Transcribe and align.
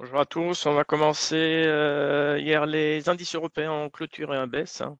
Bonjour 0.00 0.20
à 0.20 0.24
tous, 0.24 0.64
on 0.64 0.72
va 0.72 0.84
commencer. 0.84 1.34
euh, 1.66 2.38
hier, 2.40 2.64
les 2.64 3.10
indices 3.10 3.34
européens 3.34 3.70
ont 3.72 3.90
clôturé 3.90 4.38
en 4.38 4.46
baisse, 4.46 4.80
hein, 4.80 4.96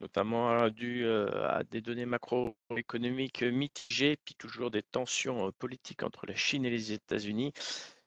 notamment 0.00 0.50
euh, 0.50 0.68
dû 0.68 1.04
euh, 1.04 1.28
à 1.48 1.62
des 1.62 1.80
données 1.80 2.06
macroéconomiques 2.06 3.44
mitigées, 3.44 4.16
puis 4.24 4.34
toujours 4.34 4.72
des 4.72 4.82
tensions 4.82 5.52
politiques 5.60 6.02
entre 6.02 6.26
la 6.26 6.34
Chine 6.34 6.64
et 6.64 6.70
les 6.70 6.90
États-Unis. 6.90 7.52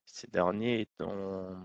Ces 0.07 0.27
derniers 0.27 0.87
ont, 0.99 1.57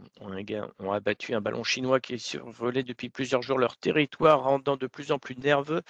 abattu 0.92 1.34
un 1.34 1.40
ballon 1.40 1.62
chinois 1.62 2.00
qui 2.00 2.18
survolait 2.18 2.82
depuis 2.82 3.08
plusieurs 3.08 3.42
jours 3.42 3.58
leur 3.58 3.76
territoire, 3.76 4.42
rendant 4.42 4.76
de 4.76 4.86
plus 4.86 5.12
en 5.12 5.18
plus 5.18 5.36
nerveux 5.36 5.82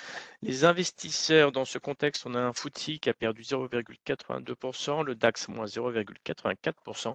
les 0.42 0.64
investisseurs. 0.64 1.52
Dans 1.52 1.64
ce 1.64 1.78
contexte, 1.78 2.26
on 2.26 2.34
a 2.34 2.40
un 2.40 2.52
FTSE 2.52 2.98
qui 3.00 3.08
a 3.08 3.14
perdu 3.14 3.42
0,82%, 3.42 5.02
le 5.04 5.14
DAX 5.14 5.48
moins 5.48 5.64
0,84%, 5.66 7.14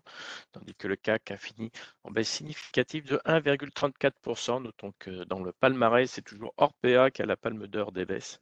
tandis 0.51 0.75
que 0.75 0.87
le 0.87 0.95
CAC 0.95 1.31
a 1.31 1.37
fini 1.37 1.71
en 2.03 2.11
baisse 2.11 2.29
significative 2.29 3.05
de 3.05 3.17
1,34%. 3.25 4.63
Notons 4.63 4.93
que 4.99 5.25
dans 5.25 5.41
le 5.43 5.51
palmarès, 5.51 6.09
c'est 6.09 6.23
toujours 6.23 6.53
Orpea 6.57 7.11
qui 7.11 7.21
a 7.21 7.25
la 7.25 7.37
palme 7.37 7.67
d'or 7.67 7.91
des 7.91 8.05
baisses 8.05 8.39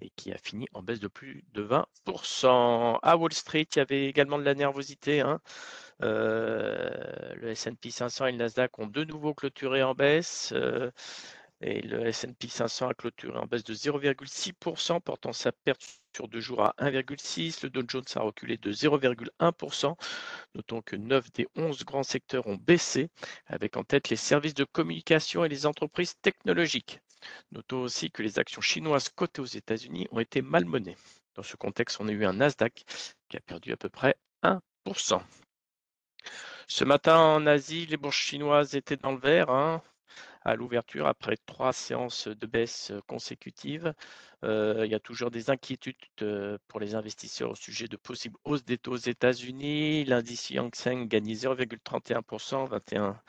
et 0.00 0.10
qui 0.16 0.32
a 0.32 0.38
fini 0.38 0.66
en 0.72 0.82
baisse 0.82 1.00
de 1.00 1.08
plus 1.08 1.44
de 1.52 1.62
20%. 1.62 2.98
À 3.02 3.16
Wall 3.16 3.32
Street, 3.32 3.66
il 3.74 3.78
y 3.78 3.80
avait 3.80 4.06
également 4.06 4.38
de 4.38 4.44
la 4.44 4.54
nervosité. 4.54 5.20
hein. 5.20 5.40
Euh, 6.02 7.34
le 7.36 7.50
S&P 7.50 7.90
500 7.90 8.26
et 8.26 8.32
le 8.32 8.38
Nasdaq 8.38 8.78
ont 8.78 8.86
de 8.86 9.04
nouveau 9.04 9.34
clôturé 9.34 9.82
en 9.82 9.94
baisse. 9.94 10.52
euh, 10.52 10.90
et 11.62 11.82
le 11.82 12.06
S&P 12.06 12.48
500 12.48 12.88
a 12.88 12.94
clôturé 12.94 13.38
en 13.38 13.44
baisse 13.44 13.64
de 13.64 13.74
0,6%, 13.74 15.00
portant 15.00 15.32
sa 15.34 15.52
perte 15.52 15.82
sur 16.16 16.26
deux 16.26 16.40
jours 16.40 16.62
à 16.62 16.74
1,6. 16.78 17.62
Le 17.62 17.68
Dow 17.70 17.82
Jones 17.86 18.04
a 18.14 18.20
reculé 18.20 18.56
de 18.56 18.72
0,1%. 18.72 19.94
Notons 20.54 20.80
que 20.80 20.96
9 20.96 21.30
des 21.32 21.46
11 21.56 21.84
grands 21.84 22.02
secteurs 22.02 22.46
ont 22.46 22.56
baissé, 22.56 23.10
avec 23.46 23.76
en 23.76 23.84
tête 23.84 24.08
les 24.08 24.16
services 24.16 24.54
de 24.54 24.64
communication 24.64 25.44
et 25.44 25.50
les 25.50 25.66
entreprises 25.66 26.14
technologiques. 26.22 27.00
Notons 27.52 27.82
aussi 27.82 28.10
que 28.10 28.22
les 28.22 28.38
actions 28.38 28.62
chinoises 28.62 29.10
cotées 29.10 29.42
aux 29.42 29.44
États-Unis 29.44 30.08
ont 30.12 30.20
été 30.20 30.40
malmenées. 30.40 30.96
Dans 31.34 31.42
ce 31.42 31.56
contexte, 31.56 31.98
on 32.00 32.08
a 32.08 32.12
eu 32.12 32.24
un 32.24 32.32
Nasdaq 32.32 32.84
qui 33.28 33.36
a 33.36 33.40
perdu 33.40 33.72
à 33.72 33.76
peu 33.76 33.90
près 33.90 34.14
1%. 34.42 35.20
Ce 36.68 36.84
matin 36.84 37.18
en 37.18 37.46
Asie, 37.46 37.86
les 37.86 37.96
bourses 37.96 38.16
chinoises 38.16 38.74
étaient 38.74 38.96
dans 38.96 39.12
le 39.12 39.18
vert 39.18 39.50
hein, 39.50 39.82
à 40.42 40.54
l'ouverture 40.54 41.06
après 41.06 41.36
trois 41.46 41.72
séances 41.72 42.28
de 42.28 42.46
baisse 42.46 42.92
consécutives. 43.06 43.92
Euh, 44.44 44.82
il 44.86 44.90
y 44.90 44.94
a 44.94 45.00
toujours 45.00 45.30
des 45.30 45.50
inquiétudes 45.50 45.96
euh, 46.22 46.58
pour 46.68 46.80
les 46.80 46.94
investisseurs 46.94 47.50
au 47.50 47.54
sujet 47.54 47.88
de 47.88 47.96
possibles 47.96 48.38
hausses 48.44 48.64
des 48.64 48.78
taux 48.78 48.92
aux 48.92 48.96
États-Unis. 48.96 50.04
L'indice 50.04 50.50
Hang 50.56 50.74
Seng 50.74 51.06
gagnait 51.08 51.34
0,31%, 51.34 52.68
21, 52.68 53.20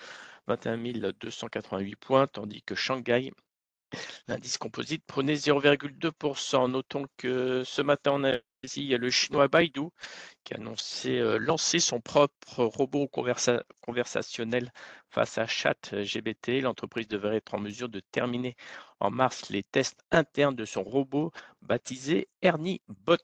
21 0.47 0.77
288 1.19 1.95
points, 1.97 2.27
tandis 2.27 2.61
que 2.63 2.75
Shanghai 2.75 3.31
L'indice 4.27 4.57
composite 4.57 5.03
prenait 5.05 5.35
0,2%. 5.35 6.69
Notons 6.69 7.05
que 7.17 7.63
ce 7.65 7.81
matin 7.81 8.11
en 8.11 8.23
Asie, 8.23 8.41
il 8.77 8.85
y 8.85 8.95
a 8.95 8.97
le 8.97 9.09
chinois 9.09 9.47
Baidu 9.47 9.81
qui 10.43 10.53
a 10.53 10.57
annoncé 10.57 11.19
euh, 11.19 11.37
lancer 11.37 11.79
son 11.79 11.99
propre 12.01 12.63
robot 12.65 13.05
conversa- 13.07 13.63
conversationnel 13.81 14.71
face 15.09 15.37
à 15.37 15.47
ChatGPT. 15.47 16.61
L'entreprise 16.61 17.07
devrait 17.07 17.37
être 17.37 17.53
en 17.55 17.59
mesure 17.59 17.89
de 17.89 17.99
terminer 18.11 18.55
en 18.99 19.11
mars 19.11 19.49
les 19.49 19.63
tests 19.63 20.01
internes 20.11 20.55
de 20.55 20.65
son 20.65 20.83
robot 20.83 21.31
baptisé 21.61 22.27
Ernie 22.41 22.81
Bot. 22.87 23.17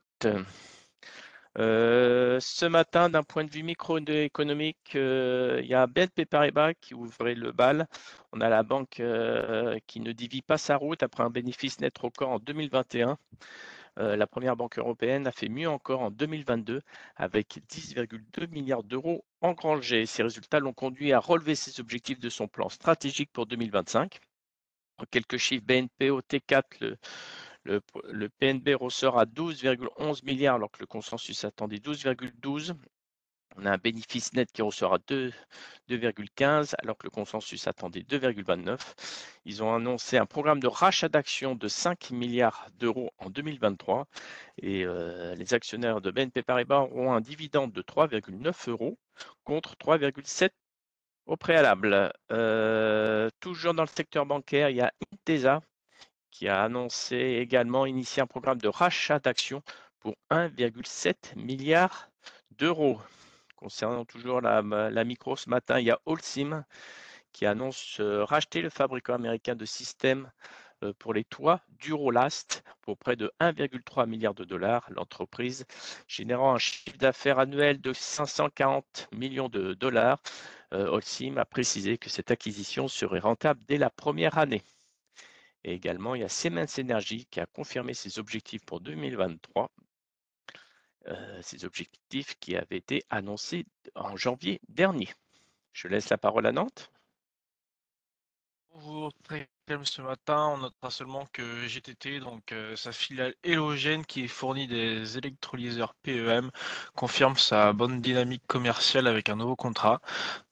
Euh, 1.58 2.39
ce 2.39 2.66
matin, 2.66 3.09
d'un 3.09 3.23
point 3.23 3.44
de 3.44 3.50
vue 3.50 3.63
microéconomique, 3.63 4.95
euh, 4.95 5.59
il 5.64 5.67
y 5.67 5.73
a 5.73 5.88
BNP 5.88 6.25
Paribas 6.25 6.73
qui 6.75 6.93
ouvrait 6.93 7.33
le 7.33 7.52
bal. 7.52 7.87
On 8.32 8.42
a 8.42 8.49
la 8.49 8.61
banque 8.64 8.99
euh, 8.99 9.80
qui 9.87 9.99
ne 9.99 10.11
divise 10.11 10.42
pas 10.42 10.59
sa 10.59 10.76
route 10.77 11.02
après 11.02 11.23
un 11.23 11.32
bénéfice 11.32 11.80
net 11.80 11.98
record 11.98 12.30
en 12.30 12.39
2021. 12.39 13.17
Euh, 13.99 14.15
la 14.15 14.27
première 14.27 14.55
banque 14.55 14.77
européenne 14.77 15.26
a 15.26 15.32
fait 15.32 15.49
mieux 15.49 15.67
encore 15.70 16.02
en 16.02 16.11
2022 16.11 16.82
avec 17.15 17.59
10,2 17.70 18.48
milliards 18.52 18.83
d'euros 18.83 19.26
engrangés. 19.42 20.05
Ces 20.05 20.21
résultats 20.21 20.59
l'ont 20.59 20.73
conduit 20.73 21.14
à 21.14 21.20
relever 21.20 21.55
ses 21.55 21.80
objectifs 21.80 22.20
de 22.20 22.30
son 22.30 22.48
plan 22.48 22.70
stratégique 22.70 23.32
pour 23.33 23.48
2025. 23.48 24.20
En 24.99 25.05
quelques 25.05 25.37
chiffres, 25.37 25.65
BNP 25.65 26.11
au 26.11 26.21
T4, 26.21 26.64
le, 26.82 26.98
le, 27.67 28.30
PNB 28.30 28.76
ressort 28.76 29.20
à 29.20 29.26
12,11 29.26 30.26
milliards 30.26 30.55
alors 30.55 30.72
que 30.72 30.80
le 30.80 30.86
consensus 30.86 31.44
attendait 31.44 31.78
12,12. 31.78 32.73
On 33.60 33.66
a 33.66 33.72
un 33.72 33.78
bénéfice 33.78 34.33
net 34.33 34.52
qui 34.52 34.61
ressort 34.61 34.94
à 34.94 35.00
2 35.08 35.33
2,15 35.89 36.76
alors 36.77 36.98
que 36.98 37.08
le 37.08 37.10
consensus 37.10 37.67
attendait 37.67 38.02
2,29. 38.02 38.80
Ils 39.45 39.64
ont 39.64 39.73
annoncé 39.73 40.17
un 40.17 40.26
programme 40.26 40.60
de 40.60 40.67
rachat 40.67 41.10
d'actions 41.10 41.56
de 41.56 41.67
5 41.67 42.11
milliards 42.11 42.67
d'euros 42.77 43.11
en 43.17 43.30
2023 43.30 44.08
et 44.61 44.86
euh, 44.86 45.33
les 45.36 45.54
actionnaires 45.54 46.02
de 46.02 46.11
BNP 46.11 46.44
Paribas 46.44 46.82
auront 46.82 47.14
un 47.14 47.22
dividende 47.22 47.72
de 47.72 47.82
3,9 47.82 48.70
euros 48.70 48.98
contre 49.44 49.76
3,7 49.76 50.50
au 51.26 51.36
préalable. 51.36 52.14
Euh, 52.32 53.30
toujours 53.39 53.73
dans 53.73 53.83
le 53.83 53.88
secteur 53.88 54.26
bancaire, 54.26 54.70
il 54.70 54.77
y 54.77 54.82
a 54.82 54.94
Intesa 55.14 55.61
qui 56.32 56.48
a 56.48 56.64
annoncé 56.64 57.15
également 57.15 57.86
initier 57.86 58.21
un 58.21 58.27
programme 58.27 58.60
de 58.60 58.67
rachat 58.67 59.20
d'actions 59.20 59.64
pour 59.99 60.15
1,7 60.32 61.38
milliard 61.38 62.10
d'euros. 62.52 62.99
Concernant 63.55 64.05
toujours 64.05 64.42
la, 64.42 64.61
micro, 65.04 65.36
ce 65.36 65.49
matin, 65.49 65.80
il 65.80 65.86
y 65.86 65.92
a 65.92 65.99
Holcim 66.05 66.64
qui 67.33 67.45
annonce 67.45 67.99
euh, 67.99 68.23
racheter 68.23 68.61
le 68.61 68.70
fabricant 68.70 69.14
américain 69.15 69.55
de 69.55 69.65
systèmes 69.65 70.32
euh, 70.83 70.93
pour 70.99 71.14
les 71.14 71.23
toits 71.23 71.61
Durolast 71.80 72.64
pour 72.82 72.98
près 72.98 73.15
de 73.15 73.32
1,3 73.39 74.08
milliard 74.08 74.36
de 74.36 74.44
dollars. 74.44 74.88
L'entreprise 74.92 75.65
générant 76.08 76.54
un 76.54 76.59
chiffre 76.59 76.98
d'affaires 76.98 77.39
annuel 77.39 77.82
de 77.82 77.94
540 77.94 79.09
millions 79.11 79.49
de 79.49 79.73
dollars. 79.73 80.20
Euh, 80.73 80.88
Holcim 80.88 81.38
a 81.38 81.45
précisé 81.45 81.98
que 81.98 82.09
cette 82.09 82.30
acquisition 82.30 82.88
serait 82.88 83.20
rentable 83.20 83.61
dès 83.67 83.77
la 83.77 83.89
première 83.89 84.38
année. 84.38 84.64
Et 85.64 85.73
également, 85.73 86.16
il 86.16 86.22
y 86.22 86.23
a 86.23 86.30
Siemens 86.30 86.80
Energy 86.80 87.26
qui 87.26 87.40
a 87.40 87.45
confirmé 87.45 87.94
ses 87.94 88.20
objectifs 88.20 88.66
pour 88.66 88.80
2023 88.80 89.72
euh, 91.08 91.42
ces 91.42 91.64
objectifs 91.64 92.38
qui 92.40 92.58
avaient 92.58 92.78
été 92.78 93.04
annoncés 93.10 93.66
en 93.95 94.18
janvier 94.18 94.60
dernier. 94.68 95.08
Je 95.72 95.88
laisse 95.88 96.10
la 96.10 96.18
parole 96.18 96.45
à 96.45 96.52
Nantes. 96.52 96.92
Bonjour, 98.73 99.14
très 99.23 99.48
ce 99.83 100.02
matin. 100.02 100.54
On 100.54 100.58
notera 100.60 100.89
seulement 100.92 101.28
que 101.33 101.67
GTT, 101.67 102.20
donc 102.22 102.54
euh, 102.54 102.76
sa 102.78 102.94
filiale 102.94 103.36
Helogène 103.44 104.05
qui 104.05 104.28
fournit 104.30 104.66
des 104.66 105.17
électrolyseurs 105.17 105.94
PEM, 106.04 106.52
confirme 106.95 107.36
sa 107.36 107.73
bonne 107.73 108.00
dynamique 108.00 108.44
commerciale 108.48 109.08
avec 109.08 109.27
un 109.27 109.36
nouveau 109.36 109.58
contrat. 109.58 110.00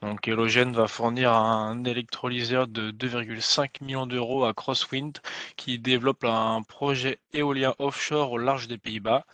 Donc 0.01 0.27
va 0.27 0.87
fournir 0.87 1.31
un 1.31 1.85
électrolyseur 1.85 2.67
de 2.67 2.91
2,5 2.91 3.83
millions 3.83 4.05
d'euros 4.05 4.43
à 4.43 4.53
Crosswind 4.53 5.17
qui 5.55 5.79
développe 5.79 6.25
un 6.25 6.61
projet 6.63 7.19
éolien 7.31 7.73
offshore 7.79 8.31
au 8.33 8.37
large 8.37 8.67
des 8.67 8.77
Pays-Bas. 8.77 9.25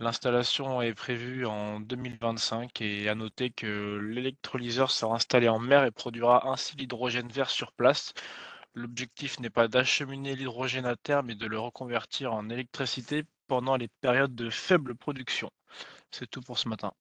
L'installation 0.00 0.82
est 0.82 0.94
prévue 0.94 1.46
en 1.46 1.78
2025 1.78 2.80
et 2.80 3.08
à 3.08 3.14
noter 3.14 3.50
que 3.50 3.98
l'électrolyseur 4.02 4.90
sera 4.90 5.14
installé 5.14 5.48
en 5.48 5.58
mer 5.60 5.84
et 5.84 5.90
produira 5.90 6.48
ainsi 6.48 6.74
l'hydrogène 6.76 7.28
vert 7.28 7.50
sur 7.50 7.72
place. 7.72 8.14
L'objectif 8.74 9.40
n'est 9.40 9.50
pas 9.50 9.68
d'acheminer 9.68 10.36
l'hydrogène 10.36 10.86
à 10.86 10.96
terre, 10.96 11.22
mais 11.22 11.34
de 11.34 11.46
le 11.46 11.58
reconvertir 11.58 12.32
en 12.32 12.48
électricité 12.48 13.24
pendant 13.48 13.76
les 13.76 13.88
périodes 13.88 14.34
de 14.34 14.48
faible 14.48 14.94
production. 14.94 15.50
C'est 16.10 16.28
tout 16.30 16.40
pour 16.40 16.58
ce 16.58 16.68
matin. 16.68 16.92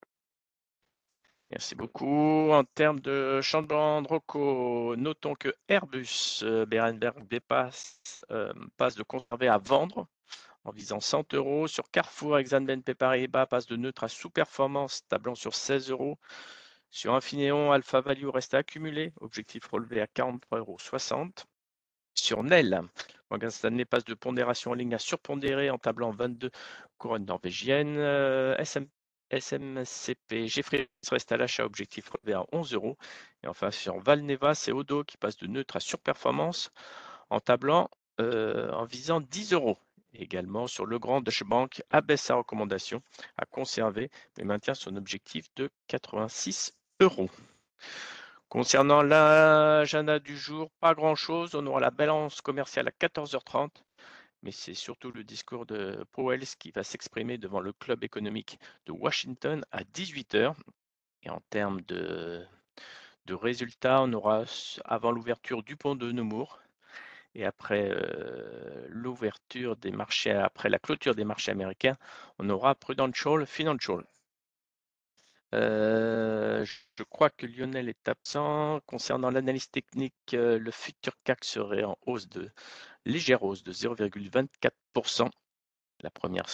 Merci 1.52 1.76
beaucoup. 1.76 2.52
En 2.52 2.64
termes 2.64 3.00
de 3.00 3.42
changement 3.42 4.02
de 4.02 4.08
reco, 4.08 4.96
notons 4.96 5.36
que 5.36 5.54
Airbus 5.68 6.42
euh, 6.44 6.66
Berenberg 6.66 7.28
dépasse, 7.28 8.02
euh, 8.32 8.54
passe 8.78 8.96
de 8.96 9.04
conserver 9.04 9.48
à 9.48 9.58
vendre 9.58 10.08
en 10.64 10.72
visant 10.72 11.00
100 11.00 11.34
euros. 11.34 11.68
Sur 11.68 11.90
Carrefour, 11.92 12.38
Exxon 12.40 12.62
BNP 12.62 12.94
Paribas 12.96 13.46
passe 13.48 13.68
de 13.68 13.76
neutre 13.76 14.04
à 14.04 14.10
sous-performance, 14.10 15.08
tablant 15.08 15.36
sur 15.36 15.56
16 15.56 15.92
euros. 15.92 16.20
Sur 16.92 17.14
Infineon, 17.14 17.72
Alpha 17.72 18.02
Value 18.02 18.28
reste 18.28 18.54
accumulé, 18.56 19.14
objectif 19.22 19.68
relevé 19.68 20.02
à 20.02 20.06
43,60 20.08 20.58
euros. 20.58 20.78
Sur 22.22 22.44
Nel, 22.44 22.82
Morgan 23.32 23.50
Stanley 23.50 23.86
passe 23.86 24.04
de 24.04 24.14
pondération 24.14 24.72
en 24.72 24.74
ligne 24.74 24.94
à 24.94 25.00
surpondéré 25.00 25.70
en 25.70 25.78
tablant 25.78 26.12
22 26.12 26.52
couronnes 26.98 27.26
norvégiennes. 27.26 27.96
Euh, 27.98 28.56
SM, 28.58 28.88
SMCP, 29.32 30.48
Jeffrey 30.48 30.90
reste 31.10 31.32
à 31.32 31.38
l'achat, 31.38 31.66
objectif 31.66 32.10
relevé 32.10 32.34
à 32.34 32.46
11 32.52 32.74
euros. 32.74 32.98
Et 33.44 33.48
enfin 33.48 33.72
sur 33.72 34.00
Valneva, 34.00 34.54
c'est 34.54 34.72
Odo 34.72 35.04
qui 35.04 35.18
passe 35.18 35.38
de 35.38 35.48
neutre 35.48 35.78
à 35.78 35.80
surperformance 35.80 36.72
en 37.30 37.40
tablant 37.40 37.90
euh, 38.20 38.70
en 38.74 38.84
visant 38.86 39.22
10 39.22 39.54
euros. 39.54 39.78
Également 40.14 40.68
sur 40.68 40.86
le 40.86 41.00
grand 41.00 41.22
Deutsche 41.22 41.46
Bank 41.46 41.82
abaisse 41.90 42.24
sa 42.24 42.36
recommandation 42.36 43.02
à 43.38 43.46
conserver 43.46 44.10
mais 44.38 44.44
maintient 44.44 44.74
son 44.74 44.96
objectif 44.98 45.46
de 45.56 45.70
86 45.88 46.74
euros. 47.00 47.30
Concernant 48.50 49.04
l'agenda 49.04 50.18
du 50.18 50.36
jour, 50.36 50.72
pas 50.80 50.96
grand-chose. 50.96 51.54
On 51.54 51.68
aura 51.68 51.80
la 51.80 51.92
balance 51.92 52.42
commerciale 52.42 52.88
à 52.88 52.92
14h30, 52.92 53.70
mais 54.42 54.50
c'est 54.52 54.74
surtout 54.74 55.12
le 55.12 55.24
discours 55.24 55.68
de 55.68 56.04
Powell 56.14 56.44
qui 56.58 56.72
va 56.72 56.84
s'exprimer 56.84 57.38
devant 57.38 57.60
le 57.60 57.74
club 57.74 58.04
économique 58.04 58.60
de 58.88 58.92
Washington 58.92 59.64
à 59.72 59.84
18h. 59.84 60.56
Et 61.22 61.30
en 61.30 61.42
termes 61.52 61.82
de, 61.82 62.44
résultats, 63.30 64.02
on 64.02 64.14
aura 64.14 64.46
avant 64.84 65.12
l'ouverture 65.12 65.62
du 65.62 65.76
pont 65.76 65.94
de 65.94 66.12
Nemours 66.12 66.60
et 67.36 67.46
après 67.46 67.92
euh, 67.92 68.88
l'ouverture 68.90 69.76
des 69.76 69.92
marchés, 69.92 70.32
après 70.32 70.70
la 70.70 70.80
clôture 70.80 71.14
des 71.14 71.24
marchés 71.24 71.52
américains, 71.52 71.98
on 72.40 72.50
aura 72.50 72.74
Prudential 72.74 73.46
Financial. 73.46 74.04
Euh, 75.54 76.64
je 76.66 77.04
crois 77.04 77.30
que 77.30 77.46
Lionel 77.46 77.90
est 77.90 78.08
absent. 78.08 78.80
Concernant 78.86 79.32
l'analyse 79.32 79.70
technique, 79.70 80.14
euh, 80.34 80.60
le 80.60 80.72
futur 80.72 81.14
CAC 81.24 81.44
serait 81.44 81.84
en 81.84 81.98
hausse 82.06 82.28
de 82.30 82.52
légère 83.06 83.44
hausse 83.44 83.64
de 83.64 83.72
0,24%. 83.74 85.30
La 86.02 86.10
première 86.12 86.46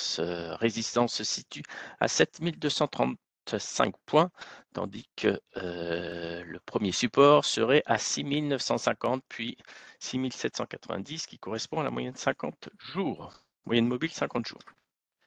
résistance 0.59 1.13
se 1.13 1.23
situe 1.23 1.63
à 1.99 2.07
7235 2.07 3.95
points, 4.05 4.31
tandis 4.73 5.07
que 5.15 5.39
le 5.55 6.57
premier 6.65 6.91
support 6.91 7.45
serait 7.45 7.83
à 7.85 7.99
6950, 7.99 9.23
puis 9.29 9.55
6790, 9.99 11.27
qui 11.27 11.37
correspond 11.37 11.81
à 11.81 11.83
la 11.83 11.91
moyenne 11.91 12.15
50 12.15 12.69
jours, 12.79 13.33
moyenne 13.65 13.87
mobile 13.87 14.11
50 14.11 14.47
jours. 14.47 14.61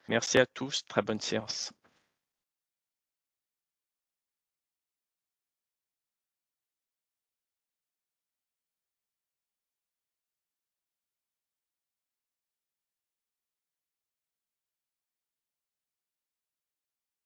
Merci 0.09 0.39
à 0.39 0.47
tous, 0.47 0.85
très 0.87 1.03
bonne 1.03 1.21
séance. 1.21 1.73